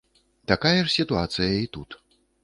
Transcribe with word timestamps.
Тая 0.53 0.71
ж 0.77 0.87
сітуацыя 0.93 1.51
і 1.57 1.67
тут. 1.77 1.89